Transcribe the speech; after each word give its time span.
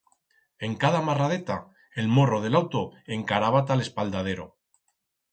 En 0.67 0.71
cada 0.83 1.01
marradeta, 1.09 1.57
el 2.03 2.07
morro 2.15 2.39
de 2.45 2.49
l'auto 2.55 2.81
encaraba 3.19 3.61
ta 3.69 3.77
l'espaldadero. 3.77 4.47